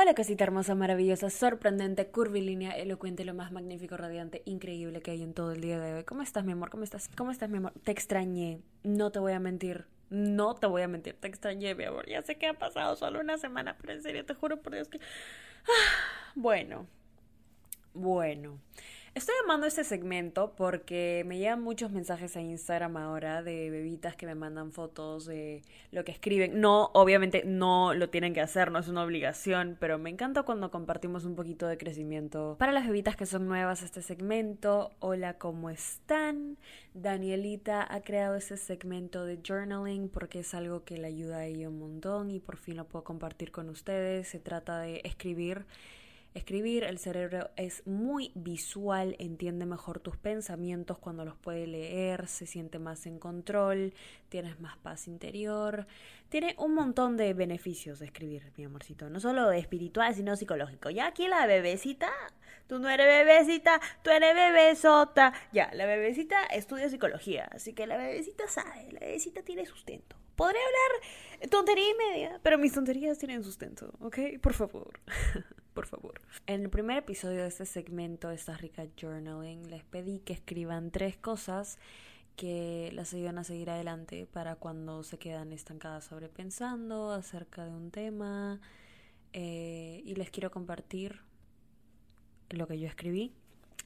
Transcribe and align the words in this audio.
Hola 0.00 0.14
cosita 0.14 0.44
hermosa, 0.44 0.76
maravillosa, 0.76 1.28
sorprendente, 1.28 2.06
curvilínea, 2.06 2.70
elocuente, 2.70 3.24
lo 3.24 3.34
más 3.34 3.50
magnífico, 3.50 3.96
radiante, 3.96 4.42
increíble 4.44 5.02
que 5.02 5.10
hay 5.10 5.24
en 5.24 5.34
todo 5.34 5.50
el 5.50 5.60
día 5.60 5.80
de 5.80 5.92
hoy. 5.92 6.04
¿Cómo 6.04 6.22
estás, 6.22 6.44
mi 6.44 6.52
amor? 6.52 6.70
¿Cómo 6.70 6.84
estás? 6.84 7.08
¿Cómo 7.16 7.32
estás, 7.32 7.50
mi 7.50 7.56
amor? 7.56 7.72
Te 7.82 7.90
extrañé, 7.90 8.60
no 8.84 9.10
te 9.10 9.18
voy 9.18 9.32
a 9.32 9.40
mentir. 9.40 9.86
No 10.08 10.54
te 10.54 10.68
voy 10.68 10.82
a 10.82 10.88
mentir, 10.88 11.16
te 11.18 11.26
extrañé, 11.26 11.74
mi 11.74 11.82
amor. 11.82 12.08
Ya 12.08 12.22
sé 12.22 12.38
que 12.38 12.46
ha 12.46 12.54
pasado 12.54 12.94
solo 12.94 13.18
una 13.18 13.38
semana, 13.38 13.76
pero 13.80 13.92
en 13.92 14.00
serio, 14.04 14.24
te 14.24 14.34
juro 14.34 14.62
por 14.62 14.72
Dios 14.72 14.86
que... 14.86 14.98
Ah, 14.98 16.30
bueno, 16.36 16.86
bueno. 17.92 18.60
Estoy 19.18 19.34
amando 19.42 19.66
este 19.66 19.82
segmento 19.82 20.54
porque 20.56 21.24
me 21.26 21.38
llegan 21.38 21.60
muchos 21.60 21.90
mensajes 21.90 22.36
a 22.36 22.40
Instagram 22.40 22.96
ahora 22.96 23.42
de 23.42 23.68
bebitas 23.68 24.14
que 24.14 24.26
me 24.26 24.36
mandan 24.36 24.70
fotos 24.70 25.26
de 25.26 25.64
lo 25.90 26.04
que 26.04 26.12
escriben. 26.12 26.60
No, 26.60 26.92
obviamente 26.94 27.42
no 27.44 27.94
lo 27.94 28.10
tienen 28.10 28.32
que 28.32 28.40
hacer, 28.40 28.70
no 28.70 28.78
es 28.78 28.86
una 28.86 29.02
obligación, 29.02 29.76
pero 29.80 29.98
me 29.98 30.08
encanta 30.08 30.44
cuando 30.44 30.70
compartimos 30.70 31.24
un 31.24 31.34
poquito 31.34 31.66
de 31.66 31.76
crecimiento. 31.78 32.54
Para 32.60 32.70
las 32.70 32.86
bebitas 32.86 33.16
que 33.16 33.26
son 33.26 33.48
nuevas 33.48 33.82
a 33.82 33.86
este 33.86 34.02
segmento, 34.02 34.92
hola, 35.00 35.36
¿cómo 35.36 35.68
están? 35.68 36.56
Danielita 36.94 37.92
ha 37.92 38.02
creado 38.02 38.36
ese 38.36 38.56
segmento 38.56 39.24
de 39.24 39.40
journaling 39.44 40.10
porque 40.10 40.38
es 40.38 40.54
algo 40.54 40.84
que 40.84 40.96
le 40.96 41.08
ayuda 41.08 41.38
a 41.38 41.46
ella 41.46 41.68
un 41.68 41.80
montón 41.80 42.30
y 42.30 42.38
por 42.38 42.56
fin 42.56 42.76
lo 42.76 42.86
puedo 42.86 43.02
compartir 43.02 43.50
con 43.50 43.68
ustedes. 43.68 44.28
Se 44.28 44.38
trata 44.38 44.78
de 44.78 45.00
escribir 45.02 45.66
Escribir, 46.38 46.84
el 46.84 47.00
cerebro 47.00 47.50
es 47.56 47.84
muy 47.84 48.30
visual, 48.36 49.16
entiende 49.18 49.66
mejor 49.66 49.98
tus 49.98 50.16
pensamientos 50.16 50.96
cuando 50.96 51.24
los 51.24 51.36
puede 51.36 51.66
leer, 51.66 52.28
se 52.28 52.46
siente 52.46 52.78
más 52.78 53.06
en 53.06 53.18
control, 53.18 53.92
tienes 54.28 54.60
más 54.60 54.76
paz 54.76 55.08
interior. 55.08 55.88
Tiene 56.28 56.54
un 56.58 56.74
montón 56.74 57.16
de 57.16 57.34
beneficios 57.34 57.98
de 57.98 58.06
escribir, 58.06 58.52
mi 58.56 58.64
amorcito, 58.64 59.10
no 59.10 59.18
solo 59.18 59.50
espiritual, 59.50 60.14
sino 60.14 60.36
psicológico. 60.36 60.90
Ya 60.90 61.08
aquí 61.08 61.26
la 61.26 61.44
bebecita, 61.46 62.08
tú 62.68 62.78
no 62.78 62.88
eres 62.88 63.06
bebecita, 63.06 63.80
tú 64.04 64.10
eres 64.10 64.32
bebesota. 64.32 65.32
Ya, 65.52 65.72
la 65.74 65.86
bebecita 65.86 66.44
estudia 66.44 66.88
psicología, 66.88 67.48
así 67.50 67.72
que 67.72 67.88
la 67.88 67.96
bebecita 67.96 68.46
sabe, 68.46 68.92
la 68.92 69.00
bebecita 69.00 69.42
tiene 69.42 69.66
sustento. 69.66 70.14
Podré 70.36 70.58
hablar 70.60 71.50
tontería 71.50 71.90
y 71.90 71.94
media, 71.94 72.40
pero 72.44 72.58
mis 72.58 72.72
tonterías 72.72 73.18
tienen 73.18 73.42
sustento, 73.42 73.92
¿ok? 73.98 74.18
Por 74.40 74.54
favor. 74.54 75.00
por 75.78 75.86
favor. 75.86 76.20
En 76.48 76.62
el 76.62 76.70
primer 76.70 76.98
episodio 76.98 77.42
de 77.42 77.46
este 77.46 77.64
segmento, 77.64 78.32
esta 78.32 78.56
rica 78.56 78.88
journaling, 79.00 79.70
les 79.70 79.84
pedí 79.84 80.18
que 80.18 80.32
escriban 80.32 80.90
tres 80.90 81.16
cosas 81.16 81.78
que 82.34 82.90
las 82.94 83.14
ayudan 83.14 83.38
a 83.38 83.44
seguir 83.44 83.70
adelante 83.70 84.26
para 84.26 84.56
cuando 84.56 85.04
se 85.04 85.20
quedan 85.20 85.52
estancadas 85.52 86.06
sobrepensando 86.06 87.12
acerca 87.12 87.64
de 87.64 87.70
un 87.70 87.92
tema. 87.92 88.60
Eh, 89.32 90.02
y 90.04 90.16
les 90.16 90.30
quiero 90.30 90.50
compartir 90.50 91.20
lo 92.50 92.66
que 92.66 92.80
yo 92.80 92.88
escribí. 92.88 93.32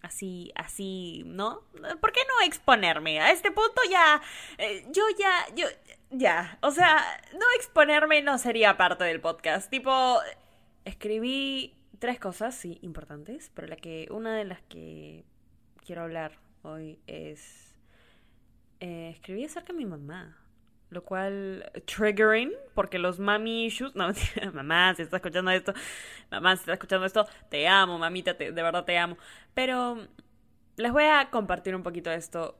Así, 0.00 0.50
así, 0.54 1.24
¿no? 1.26 1.60
¿Por 2.00 2.12
qué 2.12 2.20
no 2.26 2.46
exponerme? 2.46 3.20
A 3.20 3.32
este 3.32 3.50
punto 3.50 3.82
ya, 3.90 4.22
eh, 4.56 4.86
yo 4.92 5.02
ya, 5.18 5.54
yo, 5.54 5.66
ya, 6.08 6.58
o 6.62 6.70
sea, 6.70 7.04
no 7.34 7.44
exponerme 7.56 8.22
no 8.22 8.38
sería 8.38 8.78
parte 8.78 9.04
del 9.04 9.20
podcast. 9.20 9.68
Tipo, 9.68 10.18
escribí 10.84 11.74
tres 12.02 12.18
cosas, 12.18 12.56
sí, 12.56 12.80
importantes, 12.82 13.52
pero 13.54 13.68
la 13.68 13.76
que, 13.76 14.08
una 14.10 14.36
de 14.36 14.44
las 14.44 14.60
que 14.62 15.24
quiero 15.86 16.02
hablar 16.02 16.32
hoy 16.62 16.98
es 17.06 17.76
eh, 18.80 19.10
escribí 19.14 19.44
acerca 19.44 19.72
de 19.72 19.78
mi 19.78 19.86
mamá. 19.86 20.36
Lo 20.90 21.04
cual, 21.04 21.70
triggering, 21.86 22.50
porque 22.74 22.98
los 22.98 23.20
mami 23.20 23.66
issues. 23.66 23.94
No, 23.94 24.08
mamá, 24.52 24.92
si 24.96 25.02
estás 25.02 25.18
escuchando 25.18 25.52
esto, 25.52 25.74
mamá, 26.28 26.56
si 26.56 26.62
estás 26.62 26.72
escuchando 26.72 27.06
esto, 27.06 27.24
te 27.48 27.68
amo, 27.68 27.96
mamita, 27.98 28.34
de 28.34 28.50
verdad 28.50 28.84
te 28.84 28.98
amo. 28.98 29.16
Pero 29.54 30.08
les 30.74 30.90
voy 30.90 31.04
a 31.04 31.30
compartir 31.30 31.76
un 31.76 31.84
poquito 31.84 32.10
esto. 32.10 32.58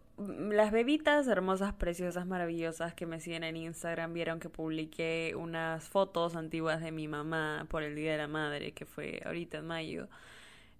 Las 0.50 0.70
bebitas 0.70 1.26
hermosas, 1.26 1.72
preciosas, 1.74 2.26
maravillosas 2.26 2.94
que 2.94 3.06
me 3.06 3.20
siguen 3.20 3.44
en 3.44 3.56
Instagram 3.56 4.12
vieron 4.12 4.40
que 4.40 4.48
publiqué 4.48 5.34
unas 5.36 5.88
fotos 5.88 6.36
antiguas 6.36 6.80
de 6.80 6.92
mi 6.92 7.08
mamá 7.08 7.66
por 7.68 7.82
el 7.82 7.94
Día 7.94 8.12
de 8.12 8.18
la 8.18 8.28
Madre, 8.28 8.72
que 8.72 8.86
fue 8.86 9.22
ahorita 9.24 9.58
en 9.58 9.66
mayo. 9.66 10.08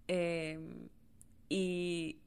Em, 0.09 0.89
y 1.49 2.19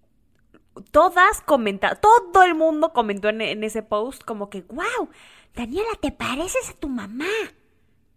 todas 0.91 1.41
comentaron, 1.41 1.99
todo 2.01 2.43
el 2.43 2.55
mundo 2.55 2.93
comentó 2.93 3.29
en, 3.29 3.41
en, 3.41 3.63
ese 3.63 3.83
post 3.83 4.23
como 4.23 4.49
que, 4.49 4.61
wow, 4.63 5.09
Daniela, 5.55 5.89
te 6.01 6.11
pareces 6.11 6.69
a 6.69 6.73
tu 6.73 6.89
mamá. 6.89 7.25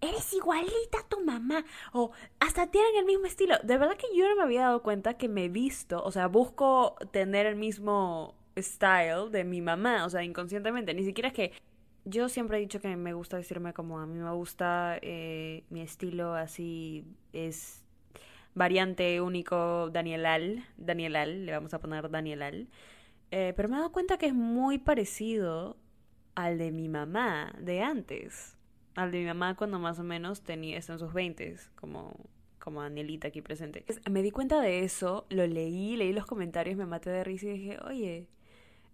Eres 0.01 0.33
igualita 0.33 1.01
a 1.01 1.09
tu 1.09 1.21
mamá. 1.25 1.65
O 1.93 2.13
hasta 2.41 2.69
tienen 2.69 2.97
el 2.97 3.05
mismo 3.05 3.27
estilo. 3.27 3.57
De 3.65 3.79
verdad 3.79 3.97
que 3.97 4.07
yo 4.17 4.29
no 4.29 4.37
me 4.37 4.43
había 4.43 4.63
dado 4.63 4.83
cuenta 4.83 5.15
que 5.19 5.29
me 5.29 5.47
he 5.47 5.49
visto, 5.49 6.03
o 6.05 6.13
sea, 6.13 6.29
busco 6.29 6.97
tener 7.11 7.47
el 7.47 7.57
mismo 7.57 8.38
style 8.63 9.31
de 9.31 9.45
mi 9.45 9.61
mamá, 9.61 10.05
o 10.05 10.11
sea, 10.11 10.23
inconscientemente. 10.23 10.95
Ni 10.95 11.05
siquiera 11.05 11.29
es 11.29 11.35
que 11.35 11.53
yo 12.05 12.29
siempre 12.29 12.59
he 12.59 12.61
dicho 12.61 12.81
que 12.81 12.97
me 12.97 13.13
gusta 13.13 13.37
decirme 13.37 13.75
como 13.75 13.99
a 13.99 14.07
mí 14.07 14.19
me 14.19 14.31
gusta 14.33 14.99
eh, 15.03 15.65
mi 15.69 15.83
estilo 15.83 16.35
así 16.35 17.05
es 17.33 17.85
variante 18.55 19.21
único 19.21 19.91
Danielal, 19.91 20.65
Danielal, 20.77 21.47
le 21.47 21.53
vamos 21.53 21.75
a 21.75 21.79
poner 21.81 22.11
Danielal. 22.11 22.69
Eh, 23.31 23.53
pero 23.57 23.69
me 23.69 23.77
he 23.77 23.79
dado 23.79 23.93
cuenta 23.93 24.19
que 24.19 24.27
es 24.27 24.35
muy 24.35 24.79
parecido 24.79 25.77
al 26.35 26.59
de 26.59 26.73
mi 26.73 26.89
mamá 26.89 27.55
de 27.61 27.83
antes. 27.83 28.57
Al 28.95 29.13
de 29.13 29.21
mi 29.21 29.27
mamá 29.27 29.55
cuando 29.55 29.79
más 29.79 29.99
o 29.99 30.05
menos 30.05 30.43
tenía, 30.43 30.79
está 30.79 30.95
en 30.95 30.99
sus 30.99 31.13
20 31.13 31.57
como, 31.77 32.17
como 32.59 32.83
Danielita 32.83 33.29
aquí 33.29 33.43
presente. 33.43 33.85
Me 34.11 34.23
di 34.23 34.31
cuenta 34.31 34.61
de 34.61 34.83
eso, 34.83 35.27
lo 35.29 35.47
leí, 35.47 35.97
leí 35.97 36.13
los 36.13 36.27
comentarios, 36.27 36.77
me 36.77 36.87
maté 36.87 37.11
de 37.11 37.23
risa 37.23 37.47
y 37.47 37.53
dije, 37.53 37.79
oye, 37.87 38.29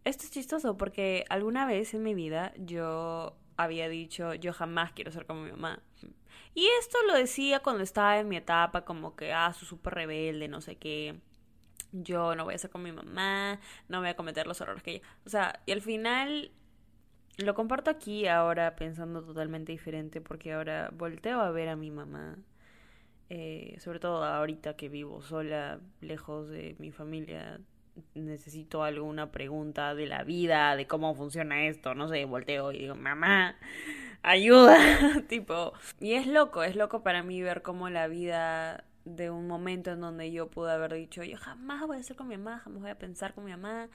esto 0.04 0.24
es 0.24 0.30
chistoso 0.30 0.76
porque 0.76 1.24
alguna 1.28 1.66
vez 1.66 1.94
en 1.94 2.02
mi 2.02 2.14
vida 2.14 2.52
yo 2.56 3.36
había 3.56 3.88
dicho, 3.88 4.34
yo 4.34 4.52
jamás 4.52 4.92
quiero 4.92 5.10
ser 5.12 5.26
como 5.26 5.42
mi 5.42 5.50
mamá. 5.50 5.80
Y 6.54 6.66
esto 6.80 6.98
lo 7.06 7.14
decía 7.14 7.60
cuando 7.60 7.82
estaba 7.82 8.18
en 8.18 8.28
mi 8.28 8.36
etapa 8.36 8.84
como 8.84 9.16
que, 9.16 9.32
ah, 9.32 9.52
su 9.52 9.64
súper 9.64 9.94
rebelde, 9.94 10.48
no 10.48 10.60
sé 10.60 10.76
qué. 10.76 11.20
Yo 11.92 12.34
no 12.34 12.44
voy 12.44 12.54
a 12.54 12.58
ser 12.58 12.70
como 12.70 12.84
mi 12.84 12.92
mamá, 12.92 13.60
no 13.88 14.00
voy 14.00 14.08
a 14.08 14.16
cometer 14.16 14.46
los 14.46 14.60
errores 14.60 14.82
que 14.82 14.92
ella. 14.96 15.02
O 15.26 15.28
sea, 15.30 15.60
y 15.66 15.72
al 15.72 15.80
final 15.80 16.52
lo 17.38 17.54
comparto 17.54 17.90
aquí 17.90 18.26
ahora 18.28 18.76
pensando 18.76 19.22
totalmente 19.22 19.72
diferente 19.72 20.20
porque 20.20 20.52
ahora 20.52 20.90
volteo 20.92 21.40
a 21.40 21.50
ver 21.50 21.68
a 21.68 21.76
mi 21.76 21.90
mamá. 21.90 22.38
Eh, 23.30 23.76
sobre 23.80 24.00
todo 24.00 24.22
ahorita 24.24 24.76
que 24.76 24.88
vivo 24.88 25.22
sola, 25.22 25.80
lejos 26.00 26.48
de 26.48 26.76
mi 26.78 26.92
familia, 26.92 27.60
necesito 28.14 28.82
alguna 28.82 29.30
pregunta 29.30 29.94
de 29.94 30.06
la 30.06 30.24
vida, 30.24 30.76
de 30.76 30.86
cómo 30.86 31.14
funciona 31.14 31.66
esto, 31.66 31.94
no 31.94 32.08
sé, 32.08 32.24
volteo 32.24 32.72
y 32.72 32.78
digo, 32.78 32.94
mamá, 32.94 33.56
ayuda, 34.22 34.76
tipo. 35.28 35.72
Y 36.00 36.14
es 36.14 36.26
loco, 36.26 36.62
es 36.64 36.76
loco 36.76 37.02
para 37.02 37.22
mí 37.22 37.42
ver 37.42 37.62
cómo 37.62 37.90
la 37.90 38.08
vida 38.08 38.84
de 39.04 39.30
un 39.30 39.46
momento 39.46 39.92
en 39.92 40.00
donde 40.00 40.32
yo 40.32 40.48
pude 40.48 40.72
haber 40.72 40.94
dicho, 40.94 41.22
yo 41.22 41.36
jamás 41.36 41.86
voy 41.86 41.98
a 41.98 42.02
ser 42.02 42.16
con 42.16 42.28
mi 42.28 42.36
mamá, 42.36 42.60
jamás 42.60 42.80
voy 42.80 42.90
a 42.90 42.98
pensar 42.98 43.34
con 43.34 43.44
mi 43.44 43.50
mamá, 43.50 43.88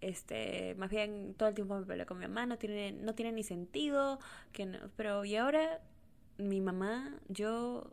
este, 0.00 0.74
más 0.76 0.90
bien 0.90 1.34
todo 1.34 1.48
el 1.48 1.54
tiempo 1.54 1.78
me 1.78 1.86
peleo 1.86 2.06
con 2.06 2.18
mi 2.18 2.26
mamá, 2.26 2.46
no 2.46 2.56
tiene, 2.56 2.92
no 2.92 3.14
tiene 3.14 3.32
ni 3.32 3.42
sentido, 3.42 4.18
que 4.52 4.66
no, 4.66 4.78
pero 4.96 5.24
y 5.24 5.36
ahora 5.36 5.80
mi 6.38 6.60
mamá, 6.60 7.14
yo 7.28 7.90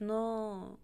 no 0.00 0.78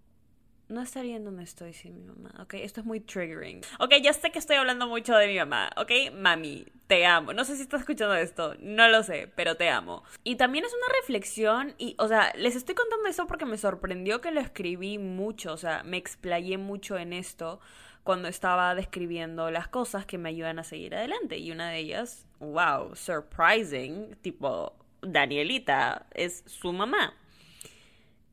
no 0.68 0.80
estaría 0.80 1.16
en 1.16 1.24
donde 1.24 1.44
estoy 1.44 1.72
sin 1.72 1.94
mi 1.94 2.02
mamá, 2.04 2.32
¿ok? 2.40 2.54
Esto 2.54 2.80
es 2.80 2.86
muy 2.86 3.00
triggering. 3.00 3.60
Ok, 3.78 3.94
ya 4.02 4.12
sé 4.12 4.30
que 4.30 4.38
estoy 4.38 4.56
hablando 4.56 4.88
mucho 4.88 5.14
de 5.14 5.26
mi 5.26 5.36
mamá, 5.36 5.70
¿ok? 5.76 5.90
Mami, 6.14 6.66
te 6.86 7.04
amo. 7.04 7.32
No 7.32 7.44
sé 7.44 7.56
si 7.56 7.62
estás 7.62 7.80
escuchando 7.80 8.14
esto, 8.14 8.54
no 8.60 8.88
lo 8.88 9.02
sé, 9.02 9.30
pero 9.36 9.56
te 9.56 9.68
amo. 9.68 10.04
Y 10.22 10.36
también 10.36 10.64
es 10.64 10.72
una 10.72 10.96
reflexión 11.00 11.74
y, 11.78 11.94
o 11.98 12.08
sea, 12.08 12.32
les 12.36 12.56
estoy 12.56 12.74
contando 12.74 13.08
eso 13.08 13.26
porque 13.26 13.44
me 13.44 13.58
sorprendió 13.58 14.20
que 14.20 14.30
lo 14.30 14.40
escribí 14.40 14.98
mucho, 14.98 15.52
o 15.52 15.58
sea, 15.58 15.82
me 15.84 15.96
explayé 15.96 16.56
mucho 16.56 16.96
en 16.96 17.12
esto 17.12 17.60
cuando 18.02 18.28
estaba 18.28 18.74
describiendo 18.74 19.50
las 19.50 19.68
cosas 19.68 20.06
que 20.06 20.18
me 20.18 20.28
ayudan 20.30 20.58
a 20.58 20.64
seguir 20.64 20.94
adelante. 20.94 21.38
Y 21.38 21.50
una 21.50 21.70
de 21.70 21.78
ellas, 21.78 22.26
wow, 22.38 22.94
surprising, 22.94 24.16
tipo, 24.22 24.74
Danielita 25.02 26.06
es 26.12 26.42
su 26.46 26.72
mamá. 26.72 27.14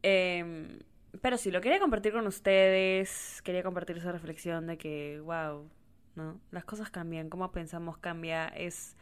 Eh, 0.04 0.80
pero 1.22 1.38
sí, 1.38 1.52
lo 1.52 1.62
quería 1.62 1.80
compartir 1.80 2.14
con 2.14 2.26
ustedes. 2.28 3.42
Quería 3.44 3.64
compartir 3.64 3.98
esa 3.98 4.12
reflexión 4.12 4.68
de 4.68 4.78
que, 4.78 5.20
wow, 5.20 5.70
¿no? 6.16 6.40
Las 6.52 6.66
cosas 6.66 6.90
cambian, 6.90 7.30
cómo 7.30 7.52
pensamos 7.52 7.98
cambia. 7.98 8.48
Es, 8.48 8.96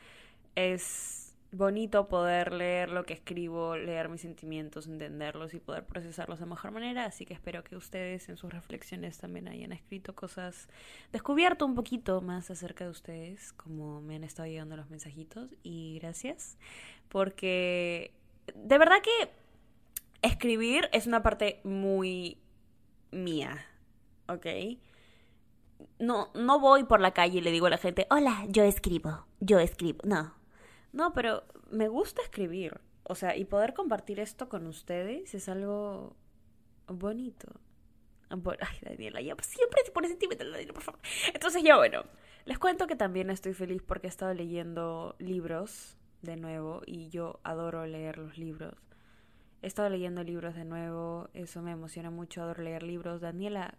es 0.55 1.35
bonito 1.51 2.07
poder 2.07 2.53
leer 2.53 2.89
lo 2.89 3.05
que 3.05 3.13
escribo, 3.13 3.75
leer 3.75 4.09
mis 4.09 4.21
sentimientos, 4.21 4.85
entenderlos 4.87 5.53
y 5.53 5.59
poder 5.59 5.85
procesarlos 5.85 6.39
de 6.39 6.45
mejor 6.45 6.71
manera. 6.71 7.05
Así 7.05 7.25
que 7.25 7.33
espero 7.33 7.63
que 7.63 7.75
ustedes 7.75 8.27
en 8.29 8.37
sus 8.37 8.51
reflexiones 8.51 9.17
también 9.17 9.47
hayan 9.47 9.71
escrito 9.71 10.13
cosas, 10.13 10.67
descubierto 11.11 11.65
un 11.65 11.75
poquito 11.75 12.21
más 12.21 12.51
acerca 12.51 12.83
de 12.83 12.91
ustedes, 12.91 13.53
como 13.53 14.01
me 14.01 14.15
han 14.15 14.23
estado 14.25 14.47
llegando 14.47 14.75
los 14.75 14.89
mensajitos. 14.89 15.55
Y 15.63 15.99
gracias, 15.99 16.57
porque 17.07 18.11
de 18.53 18.77
verdad 18.77 18.97
que 19.01 19.31
escribir 20.21 20.89
es 20.91 21.07
una 21.07 21.23
parte 21.23 21.61
muy 21.63 22.41
mía, 23.11 23.65
¿ok? 24.27 24.45
No, 25.99 26.31
no 26.33 26.59
voy 26.59 26.83
por 26.83 26.99
la 26.99 27.13
calle 27.13 27.39
y 27.39 27.41
le 27.41 27.51
digo 27.51 27.67
a 27.67 27.69
la 27.69 27.77
gente, 27.77 28.07
hola, 28.09 28.45
yo 28.49 28.63
escribo, 28.63 29.25
yo 29.39 29.59
escribo. 29.59 29.99
No, 30.03 30.35
no, 30.91 31.13
pero 31.13 31.43
me 31.71 31.87
gusta 31.87 32.21
escribir. 32.21 32.79
O 33.03 33.15
sea, 33.15 33.35
y 33.35 33.45
poder 33.45 33.73
compartir 33.73 34.19
esto 34.19 34.49
con 34.49 34.67
ustedes 34.67 35.33
es 35.33 35.49
algo 35.49 36.15
bonito. 36.87 37.47
Ay, 38.29 38.77
Daniela, 38.81 39.21
ya 39.21 39.35
siempre 39.41 39.81
se 39.83 39.91
pone 39.91 40.07
sentimental, 40.07 40.51
Daniela, 40.51 40.73
por 40.73 40.83
favor. 40.83 40.99
Entonces, 41.33 41.63
ya 41.63 41.77
bueno, 41.77 42.03
les 42.45 42.59
cuento 42.59 42.87
que 42.87 42.95
también 42.95 43.29
estoy 43.29 43.53
feliz 43.53 43.81
porque 43.81 44.07
he 44.07 44.09
estado 44.09 44.33
leyendo 44.33 45.15
libros 45.17 45.97
de 46.21 46.35
nuevo 46.35 46.81
y 46.85 47.09
yo 47.09 47.39
adoro 47.43 47.85
leer 47.85 48.17
los 48.17 48.37
libros. 48.37 48.75
He 49.61 49.67
estado 49.67 49.89
leyendo 49.89 50.23
libros 50.23 50.55
de 50.55 50.63
nuevo, 50.63 51.29
eso 51.33 51.61
me 51.61 51.71
emociona 51.71 52.09
mucho, 52.09 52.41
adoro 52.41 52.63
leer 52.63 52.83
libros. 52.83 53.19
Daniela, 53.19 53.75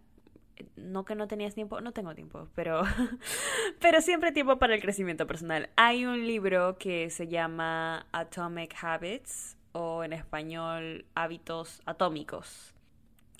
no 0.75 1.05
que 1.05 1.15
no 1.15 1.27
tenías 1.27 1.55
tiempo, 1.55 1.81
no 1.81 1.91
tengo 1.91 2.13
tiempo, 2.13 2.47
pero, 2.55 2.83
pero 3.79 4.01
siempre 4.01 4.31
tiempo 4.31 4.59
para 4.59 4.75
el 4.75 4.81
crecimiento 4.81 5.25
personal. 5.25 5.69
Hay 5.75 6.05
un 6.05 6.27
libro 6.27 6.77
que 6.77 7.09
se 7.09 7.27
llama 7.27 8.05
Atomic 8.11 8.75
Habits 8.81 9.57
o 9.71 10.03
en 10.03 10.13
español 10.13 11.05
Hábitos 11.15 11.81
Atómicos. 11.85 12.73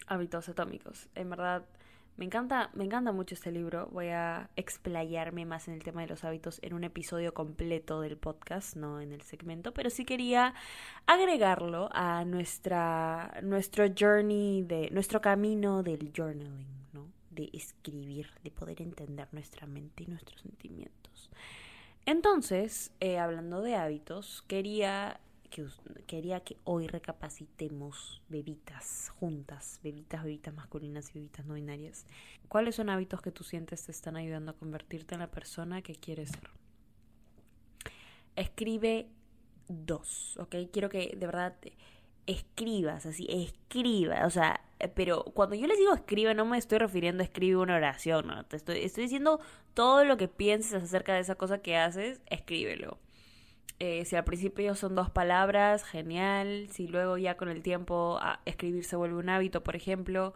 Hábitos 0.08 0.50
Atómicos. 0.50 1.10
En 1.16 1.30
verdad, 1.30 1.64
me 2.22 2.26
encanta, 2.26 2.70
me 2.76 2.84
encanta 2.84 3.12
mucho 3.12 3.34
este 3.34 3.52
libro. 3.52 3.90
Voy 3.92 4.10
a 4.10 4.52
explayarme 4.56 5.44
más 5.44 5.68
en 5.68 5.74
el 5.74 5.82
tema 5.82 6.02
de 6.02 6.08
los 6.08 6.24
hábitos 6.24 6.60
en 6.62 6.76
un 6.76 6.84
episodio 6.84 7.34
completo 7.34 8.00
del 8.00 8.16
podcast, 8.16 8.76
no 8.76 9.02
en 9.02 9.12
el 9.12 9.24
segmento, 9.24 9.74
pero 9.74 9.90
sí 9.90 10.06
quería 10.06 10.54
agregarlo 11.08 11.90
a 11.92 12.24
nuestra 12.24 13.40
nuestro 13.42 13.86
journey 14.00 14.62
de 14.62 14.92
nuestro 14.92 15.20
camino 15.20 15.82
del 15.82 16.14
journaling 16.16 16.68
de 17.32 17.50
escribir, 17.54 18.30
de 18.44 18.52
poder 18.52 18.84
entender 18.84 19.28
nuestra 19.32 19.66
mente 19.66 20.04
y 20.04 20.08
nuestros 20.08 20.42
sentimientos. 20.42 21.32
Entonces, 22.06 22.92
eh, 23.00 23.18
hablando 23.18 23.62
de 23.62 23.74
hábitos, 23.74 24.44
quería 24.48 25.20
que, 25.52 25.68
quería 26.08 26.40
que 26.40 26.58
hoy 26.64 26.88
recapacitemos 26.88 28.24
bebitas 28.30 29.10
juntas, 29.20 29.80
bebitas, 29.84 30.24
bebitas 30.24 30.56
masculinas 30.56 31.12
y 31.12 31.20
bebitas 31.20 31.46
no 31.46 31.54
binarias. 31.54 32.08
¿Cuáles 32.48 32.76
son 32.76 32.90
hábitos 32.90 33.22
que 33.22 33.32
tú 33.32 33.44
sientes 33.44 33.86
te 33.86 33.92
están 33.92 34.16
ayudando 34.16 34.52
a 34.52 34.56
convertirte 34.56 35.14
en 35.14 35.20
la 35.20 35.30
persona 35.30 35.84
que 35.84 35.94
quieres 35.94 36.32
ser? 36.32 36.50
Escribe 38.36 39.10
dos, 39.68 40.38
¿ok? 40.40 40.56
Quiero 40.72 40.90
que 40.90 41.16
de 41.16 41.26
verdad 41.28 41.56
escribas, 42.26 43.06
así, 43.06 43.28
escriba, 43.30 44.26
o 44.26 44.30
sea, 44.30 44.62
pero 44.96 45.24
cuando 45.26 45.56
yo 45.56 45.68
les 45.68 45.78
digo 45.78 45.94
escribe, 45.94 46.34
no 46.34 46.46
me 46.46 46.58
estoy 46.58 46.78
refiriendo 46.80 47.22
a 47.22 47.26
escribe 47.26 47.58
una 47.58 47.76
oración, 47.76 48.28
no, 48.28 48.46
te 48.46 48.56
estoy, 48.56 48.80
estoy 48.80 49.04
diciendo 49.04 49.40
todo 49.74 50.06
lo 50.06 50.18
que 50.18 50.28
pienses 50.28 50.82
acerca 50.84 51.14
de 51.14 51.20
esa 51.20 51.36
cosa 51.36 51.62
que 51.62 51.78
haces, 51.78 52.22
escríbelo. 52.28 52.98
Eh, 53.84 54.06
si 54.06 54.16
al 54.16 54.24
principio 54.24 54.76
son 54.76 54.94
dos 54.94 55.10
palabras, 55.10 55.84
genial. 55.84 56.68
Si 56.70 56.88
luego 56.88 57.18
ya 57.18 57.36
con 57.36 57.50
el 57.50 57.64
tiempo 57.64 58.20
a 58.22 58.40
escribir 58.46 58.84
se 58.84 58.96
vuelve 58.96 59.18
un 59.18 59.28
hábito, 59.28 59.64
por 59.64 59.76
ejemplo, 59.76 60.36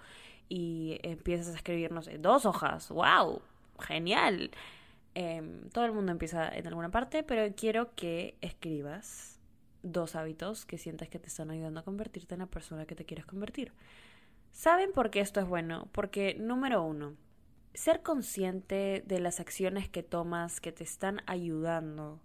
y 0.50 0.97
empiezas 1.03 1.53
a 1.53 1.57
escribir, 1.57 1.92
no 1.92 2.01
dos 2.18 2.47
hojas, 2.47 2.89
wow, 2.89 3.44
genial. 3.80 4.50
Em, 5.13 5.69
todo 5.69 5.86
el 5.86 5.92
mundo 5.92 6.12
empieza 6.12 6.50
en 6.50 6.65
alguna 6.65 6.89
parte, 6.89 7.21
pero 7.21 7.53
quiero 7.56 7.94
que 7.94 8.36
escribas 8.42 9.39
dos 9.83 10.15
hábitos 10.15 10.65
que 10.65 10.80
sientas 10.80 11.09
que 11.09 11.19
te 11.19 11.27
están 11.27 11.51
ayudando 11.51 11.81
a 11.81 11.83
convertirte 11.83 12.33
en 12.33 12.39
la 12.39 12.47
persona 12.47 12.88
que 12.88 12.95
te 12.95 13.06
quieres 13.06 13.27
convertir. 13.27 13.74
¿Saben 14.53 14.92
por 14.92 15.12
qué 15.12 15.19
esto 15.19 15.39
es 15.39 15.47
bueno? 15.47 15.88
Porque, 15.92 16.33
número 16.39 16.81
uno, 16.81 17.13
ser 17.75 18.01
consciente 18.01 19.03
de 19.06 19.19
las 19.19 19.39
acciones 19.39 19.88
que 19.88 20.01
tomas 20.01 20.59
que 20.59 20.71
te 20.71 20.83
están 20.83 21.21
ayudando 21.27 22.21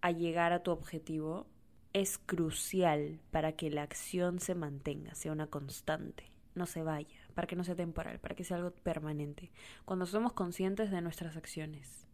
a 0.00 0.10
llegar 0.10 0.52
a 0.52 0.62
tu 0.62 0.70
objetivo 0.70 1.46
es 1.92 2.18
crucial 2.18 3.20
para 3.30 3.52
que 3.52 3.70
la 3.70 3.82
acción 3.82 4.38
se 4.40 4.54
mantenga, 4.54 5.14
sea 5.14 5.32
una 5.32 5.48
constante, 5.48 6.30
no 6.54 6.66
se 6.66 6.82
vaya, 6.82 7.18
para 7.34 7.46
que 7.46 7.56
no 7.56 7.64
sea 7.64 7.74
temporal, 7.74 8.20
para 8.20 8.34
que 8.34 8.44
sea 8.44 8.58
algo 8.58 8.70
permanente. 8.70 9.50
Cuando 9.84 10.06
somos 10.06 10.32
conscientes 10.32 10.90
de 10.90 11.00
nuestras 11.00 11.36
acciones. 11.36 12.06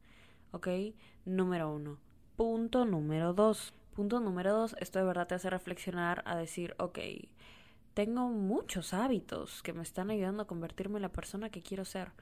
¿Ok? 0.53 0.69
Número 1.25 1.71
uno. 1.71 1.99
Punto 2.37 2.85
número 2.85 3.35
dos. 3.35 3.75
Punto 3.95 4.21
número 4.21 4.53
dos, 4.53 4.77
esto 4.79 4.99
de 4.99 5.07
verdad 5.07 5.27
te 5.27 5.35
hace 5.35 5.49
reflexionar 5.49 6.23
a 6.27 6.37
decir, 6.37 6.75
ok, 6.79 6.99
tengo 7.95 8.29
muchos 8.29 8.93
hábitos 8.93 9.63
que 9.63 9.73
me 9.73 9.83
están 9.83 10.11
ayudando 10.11 10.43
a 10.43 10.47
convertirme 10.47 10.97
en 10.97 11.03
la 11.03 11.13
persona 11.13 11.49
que 11.49 11.63
quiero 11.63 11.87
ser. 11.87 12.13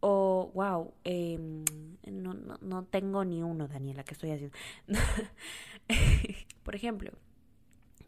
O, 0.00 0.50
wow, 0.54 0.92
em, 1.04 1.64
no, 2.06 2.34
no, 2.34 2.58
no 2.60 2.84
tengo 2.84 3.24
ni 3.24 3.42
uno, 3.42 3.68
Daniela, 3.68 4.04
que 4.04 4.14
estoy 4.14 4.30
haciendo? 4.30 4.56
Por 6.62 6.74
ejemplo, 6.74 7.12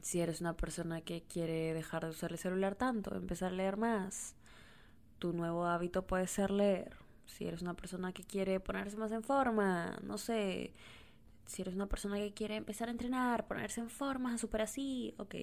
si 0.00 0.20
eres 0.20 0.40
una 0.40 0.56
persona 0.56 1.00
que 1.00 1.23
quiere 1.23 1.75
dejar 1.75 2.05
de 2.05 2.11
usar 2.11 2.32
el 2.32 2.38
celular 2.38 2.75
tanto, 2.75 3.14
empezar 3.14 3.52
a 3.52 3.56
leer 3.56 3.76
más, 3.76 4.35
tu 5.19 5.32
nuevo 5.32 5.67
hábito 5.67 6.06
puede 6.06 6.26
ser 6.26 6.50
leer. 6.50 6.96
Si 7.26 7.46
eres 7.46 7.62
una 7.62 7.75
persona 7.75 8.12
que 8.12 8.25
quiere 8.25 8.61
ponerse 8.61 8.96
más 8.96 9.12
en 9.12 9.23
forma, 9.23 9.99
no 10.02 10.17
sé, 10.19 10.73
si 11.46 11.62
eres 11.62 11.75
una 11.75 11.87
persona 11.88 12.17
que 12.17 12.32
quiere 12.32 12.56
empezar 12.56 12.88
a 12.88 12.93
entrenar, 12.93 13.46
ponerse 13.46 13.81
en 13.81 13.90
forma, 13.90 14.38
súper 14.38 14.62
así, 14.62 15.14
ok, 15.19 15.35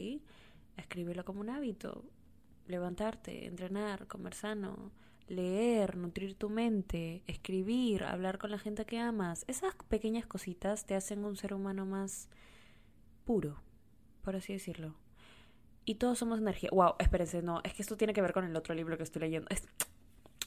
escríbelo 0.77 1.25
como 1.25 1.42
un 1.42 1.50
hábito. 1.50 2.03
Levantarte, 2.68 3.45
entrenar, 3.45 4.07
comer 4.07 4.33
sano, 4.33 4.92
leer, 5.27 5.98
nutrir 5.98 6.36
tu 6.36 6.50
mente, 6.50 7.24
escribir, 7.27 8.04
hablar 8.04 8.38
con 8.38 8.51
la 8.51 8.60
gente 8.60 8.86
que 8.86 9.00
amas. 9.00 9.44
Esas 9.48 9.75
pequeñas 9.89 10.25
cositas 10.25 10.86
te 10.86 10.95
hacen 10.95 11.25
un 11.25 11.36
ser 11.36 11.54
humano 11.54 11.86
más 11.86 12.30
puro, 13.25 13.62
por 14.22 14.36
así 14.36 14.54
decirlo. 14.54 14.95
Y 15.83 15.95
todos 15.95 16.18
somos 16.18 16.39
energía. 16.39 16.69
Wow, 16.72 16.95
espérense, 17.00 17.42
no, 17.42 17.62
es 17.63 17.74
que 17.74 17.81
esto 17.81 17.98
tiene 17.98 18.13
que 18.13 18.22
ver 18.22 18.33
con 18.33 18.45
el 18.45 18.56
otro 18.56 18.74
libro 18.74 18.98
que 18.98 19.04
estoy 19.04 19.22
leyendo. 19.22 19.48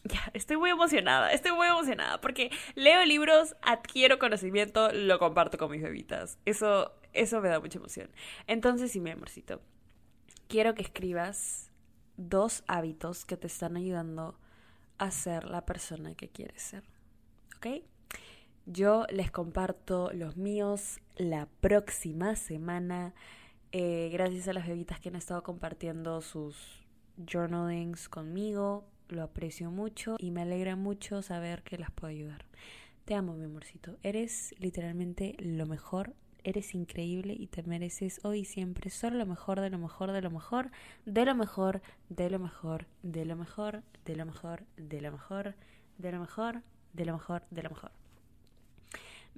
Ya, 0.05 0.31
estoy 0.33 0.57
muy 0.57 0.71
emocionada, 0.71 1.33
estoy 1.33 1.51
muy 1.53 1.67
emocionada 1.67 2.21
porque 2.21 2.51
leo 2.77 3.05
libros, 3.05 3.57
adquiero 3.63 4.21
conocimiento, 4.21 4.93
lo 4.93 5.19
comparto 5.19 5.59
con 5.59 5.73
mis 5.73 5.83
bebitas. 5.83 6.39
Eso, 6.45 6.95
eso 7.13 7.41
me 7.41 7.49
da 7.49 7.59
mucha 7.59 7.79
emoción. 7.79 8.09
Entonces, 8.47 8.93
sí, 8.93 9.01
mi 9.01 9.11
amorcito, 9.11 9.61
quiero 10.47 10.75
que 10.77 10.83
escribas 10.83 11.73
dos 12.17 12.63
hábitos 12.69 13.25
que 13.25 13.37
te 13.37 13.49
están 13.49 13.77
ayudando 13.77 14.39
a 14.99 15.11
ser 15.11 15.45
la 15.45 15.65
persona 15.65 16.15
que 16.15 16.29
quieres 16.29 16.63
ser. 16.63 16.85
¿Ok? 17.57 17.85
Yo 18.67 19.07
les 19.11 19.31
comparto 19.31 20.11
los 20.13 20.37
míos 20.37 21.01
la 21.17 21.49
próxima 21.61 22.37
semana. 22.37 23.15
Eh, 23.73 24.11
gracias 24.13 24.49
a 24.49 24.53
las 24.53 24.67
bebitas 24.67 25.01
que 25.01 25.09
han 25.09 25.17
estado 25.17 25.43
compartiendo 25.43 26.21
sus 26.21 26.85
journalings 27.27 28.09
conmigo 28.09 28.85
lo 29.09 29.23
aprecio 29.23 29.71
mucho 29.71 30.17
y 30.19 30.31
me 30.31 30.43
alegra 30.43 30.77
mucho 30.77 31.23
saber 31.23 31.63
que 31.63 31.79
las 31.79 31.91
puedo 31.91 32.11
ayudar. 32.11 32.45
Te 33.05 33.15
amo, 33.15 33.35
mi 33.35 33.45
amorcito. 33.45 33.97
Eres 34.03 34.55
literalmente 34.59 35.35
lo 35.39 35.67
mejor. 35.67 36.15
Eres 36.49 36.75
increíble 36.75 37.35
y 37.39 37.47
te 37.49 37.63
mereces 37.63 38.21
hoy 38.25 38.39
y 38.39 38.45
siempre 38.47 38.89
solo 38.89 39.19
lo 39.19 39.27
mejor, 39.27 39.61
de 39.61 39.69
lo 39.69 39.79
mejor, 39.79 40.13
de 40.13 40.23
lo 40.23 40.31
mejor, 40.31 40.71
de 41.05 41.27
lo 41.27 41.35
mejor, 41.35 41.83
de 42.09 42.31
lo 42.31 42.39
mejor, 42.39 42.87
de 43.03 43.27
lo 43.27 43.37
mejor, 43.37 43.83
de 43.99 44.17
lo 44.17 44.25
mejor, 44.25 44.65
de 44.79 45.03
lo 45.03 45.13
mejor, 45.13 45.55
de 45.99 46.11
lo 46.11 46.21
mejor, 46.21 46.63
de 46.95 47.05
lo 47.05 47.13
mejor, 47.13 47.43
de 47.51 47.63
lo 47.63 47.69
mejor. 47.69 47.91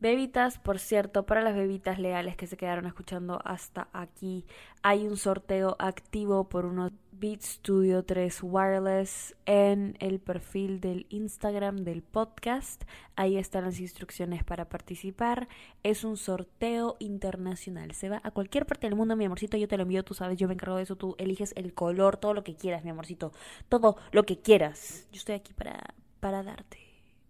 Bebitas, 0.00 0.58
por 0.58 0.78
cierto, 0.78 1.26
para 1.26 1.42
las 1.42 1.54
bebitas 1.54 1.98
leales 1.98 2.34
que 2.34 2.46
se 2.46 2.56
quedaron 2.56 2.86
escuchando 2.86 3.38
hasta 3.44 3.88
aquí, 3.92 4.46
hay 4.82 5.06
un 5.06 5.18
sorteo 5.18 5.76
activo 5.78 6.48
por 6.48 6.64
unos 6.64 6.92
Beat 7.12 7.42
Studio 7.42 8.02
3 8.02 8.38
Wireless 8.42 9.36
en 9.44 9.98
el 10.00 10.20
perfil 10.20 10.80
del 10.80 11.04
Instagram 11.10 11.84
del 11.84 12.02
podcast. 12.02 12.84
Ahí 13.14 13.36
están 13.36 13.64
las 13.64 13.78
instrucciones 13.78 14.42
para 14.42 14.70
participar. 14.70 15.48
Es 15.82 16.02
un 16.02 16.16
sorteo 16.16 16.96
internacional. 16.98 17.92
Se 17.92 18.08
va 18.08 18.22
a 18.24 18.30
cualquier 18.30 18.64
parte 18.64 18.86
del 18.86 18.96
mundo, 18.96 19.16
mi 19.16 19.26
amorcito. 19.26 19.58
Yo 19.58 19.68
te 19.68 19.76
lo 19.76 19.82
envío, 19.82 20.02
tú 20.02 20.14
sabes, 20.14 20.38
yo 20.38 20.48
me 20.48 20.54
encargo 20.54 20.76
de 20.76 20.84
eso. 20.84 20.96
Tú 20.96 21.14
eliges 21.18 21.52
el 21.56 21.74
color, 21.74 22.16
todo 22.16 22.32
lo 22.32 22.42
que 22.42 22.56
quieras, 22.56 22.84
mi 22.84 22.90
amorcito. 22.90 23.32
Todo 23.68 23.98
lo 24.12 24.24
que 24.24 24.40
quieras. 24.40 25.06
Yo 25.12 25.18
estoy 25.18 25.34
aquí 25.34 25.52
para, 25.52 25.94
para 26.20 26.42
darte. 26.42 26.78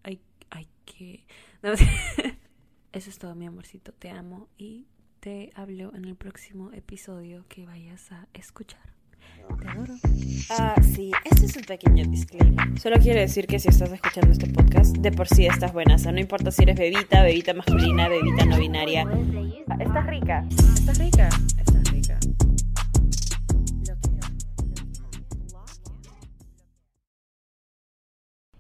Hay, 0.04 0.20
hay 0.50 0.68
que... 0.84 1.24
Eso 2.92 3.09
es 3.09 3.18
todo, 3.18 3.35
mi 3.37 3.47
amorcito. 3.47 3.92
Te 3.92 4.11
amo 4.11 4.49
y 4.59 4.87
te 5.20 5.52
hablo 5.54 5.94
en 5.94 6.06
el 6.06 6.16
próximo 6.16 6.73
episodio 6.73 7.44
que 7.49 7.64
vayas 7.64 8.11
a 8.11 8.26
escuchar. 8.35 8.80
Te 9.61 9.68
adoro. 9.68 9.94
Ah, 10.50 10.75
sí, 10.82 11.12
este 11.25 11.47
es 11.47 11.56
un 11.56 11.62
pequeño 11.64 12.04
disclaimer. 12.06 12.80
Solo 12.80 12.97
quiero 12.99 13.20
decir 13.20 13.47
que 13.47 13.61
si 13.61 13.68
estás 13.68 13.92
escuchando 13.92 14.32
este 14.32 14.49
podcast, 14.49 14.97
de 14.97 15.12
por 15.12 15.28
sí 15.28 15.47
estás 15.47 15.73
buena. 15.73 15.94
O 15.94 15.99
sea, 15.99 16.11
no 16.11 16.18
importa 16.18 16.50
si 16.50 16.64
eres 16.64 16.76
bebita, 16.76 17.23
bebita 17.23 17.54
masculina, 17.54 18.09
bebita 18.09 18.44
no 18.44 18.59
binaria. 18.59 19.06
Estás 19.78 20.06
rica. 20.06 20.44
Estás 20.50 20.99
rica. 20.99 21.28
Estás 21.59 21.79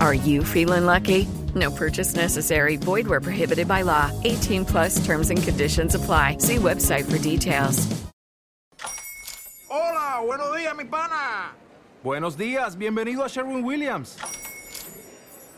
Are 0.00 0.14
you 0.14 0.42
feeling 0.42 0.86
lucky? 0.86 1.28
No 1.54 1.70
purchase 1.70 2.14
necessary. 2.14 2.76
Void 2.76 3.06
where 3.06 3.20
prohibited 3.20 3.68
by 3.68 3.82
law. 3.82 4.10
18 4.24 4.64
plus 4.64 5.04
terms 5.04 5.30
and 5.30 5.40
conditions 5.42 5.94
apply. 5.94 6.38
See 6.38 6.56
website 6.56 7.04
for 7.04 7.18
details. 7.18 7.86
Hola, 9.68 10.22
buenos 10.24 10.56
días, 10.56 10.76
mi 10.76 10.84
pana. 10.84 11.52
Buenos 12.02 12.36
días, 12.36 12.76
bienvenido 12.76 13.24
a 13.24 13.28
Sherwin 13.28 13.64
Williams. 13.64 14.16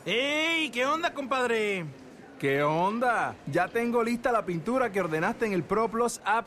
¡Ey! 0.04 0.70
¿Qué 0.70 0.86
onda, 0.86 1.12
compadre? 1.12 1.86
¿Qué 2.38 2.62
onda? 2.62 3.34
Ya 3.50 3.68
tengo 3.68 4.04
lista 4.04 4.30
la 4.30 4.44
pintura 4.44 4.92
que 4.92 5.00
ordenaste 5.00 5.46
en 5.46 5.52
el 5.52 5.64
ProPlus 5.64 6.20
app. 6.24 6.46